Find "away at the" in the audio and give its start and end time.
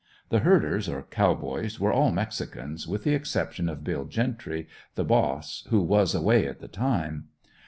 6.15-6.67